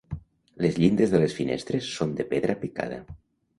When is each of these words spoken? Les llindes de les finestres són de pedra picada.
Les 0.65 0.79
llindes 0.83 1.13
de 1.17 1.21
les 1.25 1.35
finestres 1.41 1.91
són 1.99 2.17
de 2.23 2.27
pedra 2.35 2.59
picada. 2.65 3.01